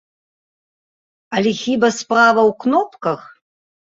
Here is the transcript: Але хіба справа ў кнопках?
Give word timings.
Але 1.39 1.51
хіба 1.63 1.87
справа 1.99 2.41
ў 2.49 2.57
кнопках? 2.65 3.21